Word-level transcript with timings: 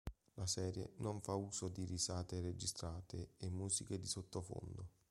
La 0.33 0.47
serie 0.47 0.93
non 0.97 1.19
fa 1.21 1.35
uso 1.35 1.67
di 1.67 1.85
risate 1.85 2.41
registrate 2.41 3.33
e 3.37 3.49
musiche 3.51 3.99
di 3.99 4.07
sottofondo. 4.07 4.87